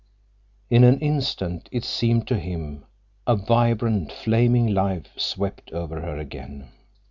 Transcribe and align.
In 0.71 0.83
an 0.83 0.97
instant, 0.99 1.69
it 1.71 1.85
seemed 1.85 2.25
to 2.27 2.39
him, 2.39 2.85
a 3.27 3.35
vibrant, 3.35 4.11
flaming 4.11 4.73
life 4.73 5.09
swept 5.15 5.71
over 5.73 6.01
her 6.01 6.17
again. 6.17 6.69